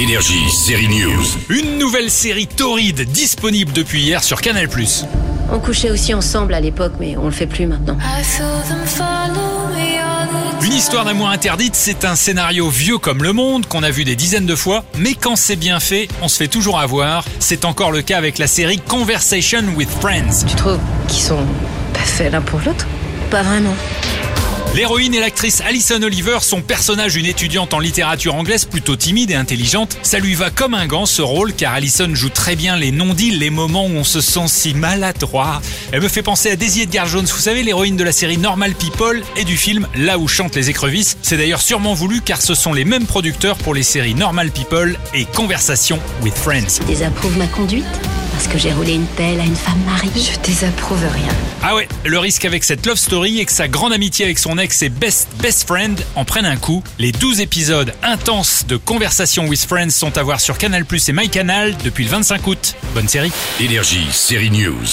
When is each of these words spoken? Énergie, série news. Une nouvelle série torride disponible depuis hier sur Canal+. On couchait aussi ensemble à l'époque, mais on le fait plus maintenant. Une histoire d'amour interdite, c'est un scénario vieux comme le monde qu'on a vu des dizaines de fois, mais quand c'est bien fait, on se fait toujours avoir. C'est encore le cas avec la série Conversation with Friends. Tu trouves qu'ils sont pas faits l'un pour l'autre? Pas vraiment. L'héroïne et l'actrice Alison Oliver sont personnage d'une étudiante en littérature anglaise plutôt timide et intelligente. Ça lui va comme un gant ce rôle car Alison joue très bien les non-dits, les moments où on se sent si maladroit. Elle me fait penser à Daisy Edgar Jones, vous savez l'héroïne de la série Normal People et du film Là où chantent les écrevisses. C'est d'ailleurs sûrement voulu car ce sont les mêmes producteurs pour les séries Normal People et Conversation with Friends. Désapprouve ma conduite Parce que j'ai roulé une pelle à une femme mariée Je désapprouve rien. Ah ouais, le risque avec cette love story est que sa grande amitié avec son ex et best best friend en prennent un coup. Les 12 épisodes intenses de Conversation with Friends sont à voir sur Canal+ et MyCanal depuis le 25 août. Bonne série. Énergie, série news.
Énergie, 0.00 0.48
série 0.50 0.88
news. 0.88 1.24
Une 1.48 1.78
nouvelle 1.78 2.10
série 2.10 2.46
torride 2.46 3.02
disponible 3.10 3.72
depuis 3.72 4.00
hier 4.02 4.22
sur 4.22 4.40
Canal+. 4.40 4.68
On 5.52 5.58
couchait 5.58 5.90
aussi 5.90 6.14
ensemble 6.14 6.54
à 6.54 6.60
l'époque, 6.60 6.92
mais 7.00 7.16
on 7.16 7.24
le 7.24 7.30
fait 7.30 7.46
plus 7.46 7.66
maintenant. 7.66 7.96
Une 10.62 10.72
histoire 10.72 11.04
d'amour 11.04 11.28
interdite, 11.28 11.74
c'est 11.74 12.04
un 12.04 12.14
scénario 12.14 12.68
vieux 12.68 12.98
comme 12.98 13.22
le 13.22 13.32
monde 13.32 13.66
qu'on 13.66 13.82
a 13.82 13.90
vu 13.90 14.04
des 14.04 14.16
dizaines 14.16 14.46
de 14.46 14.54
fois, 14.54 14.84
mais 14.98 15.14
quand 15.14 15.36
c'est 15.36 15.56
bien 15.56 15.80
fait, 15.80 16.08
on 16.22 16.28
se 16.28 16.36
fait 16.36 16.48
toujours 16.48 16.78
avoir. 16.78 17.24
C'est 17.38 17.64
encore 17.64 17.90
le 17.90 18.02
cas 18.02 18.18
avec 18.18 18.38
la 18.38 18.46
série 18.46 18.78
Conversation 18.78 19.62
with 19.76 19.88
Friends. 20.00 20.44
Tu 20.46 20.54
trouves 20.54 20.78
qu'ils 21.08 21.22
sont 21.22 21.44
pas 21.92 22.00
faits 22.00 22.32
l'un 22.32 22.40
pour 22.40 22.60
l'autre? 22.64 22.86
Pas 23.30 23.42
vraiment. 23.42 23.74
L'héroïne 24.74 25.14
et 25.14 25.20
l'actrice 25.20 25.60
Alison 25.60 26.00
Oliver 26.02 26.38
sont 26.40 26.60
personnage 26.60 27.14
d'une 27.14 27.26
étudiante 27.26 27.74
en 27.74 27.80
littérature 27.80 28.34
anglaise 28.34 28.64
plutôt 28.64 28.96
timide 28.96 29.30
et 29.30 29.34
intelligente. 29.34 29.98
Ça 30.02 30.18
lui 30.18 30.34
va 30.34 30.50
comme 30.50 30.74
un 30.74 30.86
gant 30.86 31.06
ce 31.06 31.22
rôle 31.22 31.52
car 31.52 31.74
Alison 31.74 32.14
joue 32.14 32.28
très 32.28 32.54
bien 32.54 32.76
les 32.76 32.92
non-dits, 32.92 33.32
les 33.32 33.50
moments 33.50 33.86
où 33.86 33.90
on 33.90 34.04
se 34.04 34.20
sent 34.20 34.46
si 34.46 34.74
maladroit. 34.74 35.60
Elle 35.90 36.02
me 36.02 36.08
fait 36.08 36.22
penser 36.22 36.50
à 36.50 36.56
Daisy 36.56 36.82
Edgar 36.82 37.06
Jones, 37.06 37.26
vous 37.26 37.40
savez 37.40 37.62
l'héroïne 37.62 37.96
de 37.96 38.04
la 38.04 38.12
série 38.12 38.38
Normal 38.38 38.74
People 38.74 39.22
et 39.36 39.44
du 39.44 39.56
film 39.56 39.88
Là 39.96 40.18
où 40.18 40.28
chantent 40.28 40.54
les 40.54 40.70
écrevisses. 40.70 41.16
C'est 41.22 41.38
d'ailleurs 41.38 41.62
sûrement 41.62 41.94
voulu 41.94 42.20
car 42.20 42.40
ce 42.40 42.54
sont 42.54 42.72
les 42.72 42.84
mêmes 42.84 43.06
producteurs 43.06 43.56
pour 43.56 43.74
les 43.74 43.82
séries 43.82 44.14
Normal 44.14 44.50
People 44.50 44.96
et 45.14 45.24
Conversation 45.24 45.98
with 46.22 46.34
Friends. 46.34 46.84
Désapprouve 46.86 47.36
ma 47.36 47.46
conduite 47.46 47.84
Parce 48.38 48.46
que 48.46 48.56
j'ai 48.58 48.72
roulé 48.72 48.92
une 48.92 49.06
pelle 49.06 49.40
à 49.40 49.44
une 49.44 49.56
femme 49.56 49.82
mariée 49.84 50.12
Je 50.14 50.38
désapprouve 50.48 51.00
rien. 51.12 51.34
Ah 51.60 51.74
ouais, 51.74 51.88
le 52.04 52.20
risque 52.20 52.44
avec 52.44 52.62
cette 52.62 52.86
love 52.86 52.96
story 52.96 53.40
est 53.40 53.46
que 53.46 53.50
sa 53.50 53.66
grande 53.66 53.92
amitié 53.92 54.24
avec 54.26 54.38
son 54.38 54.58
ex 54.58 54.80
et 54.82 54.90
best 54.90 55.26
best 55.42 55.66
friend 55.66 56.00
en 56.14 56.24
prennent 56.24 56.46
un 56.46 56.56
coup. 56.56 56.84
Les 57.00 57.10
12 57.10 57.40
épisodes 57.40 57.92
intenses 58.04 58.64
de 58.68 58.76
Conversation 58.76 59.48
with 59.48 59.66
Friends 59.66 59.90
sont 59.90 60.16
à 60.16 60.22
voir 60.22 60.38
sur 60.38 60.56
Canal+ 60.56 60.84
et 61.08 61.12
MyCanal 61.12 61.76
depuis 61.82 62.04
le 62.04 62.10
25 62.10 62.46
août. 62.46 62.76
Bonne 62.94 63.08
série. 63.08 63.32
Énergie, 63.58 64.06
série 64.12 64.52
news. 64.52 64.86